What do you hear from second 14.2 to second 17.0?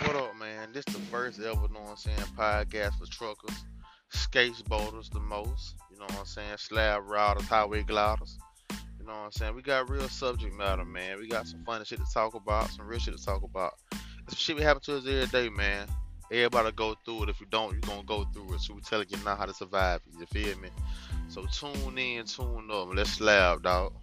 Some shit we happen to us every day, man. Everybody go